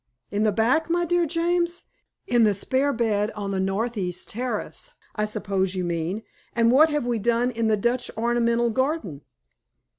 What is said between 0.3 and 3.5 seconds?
"In the back my dear James! In the spare bed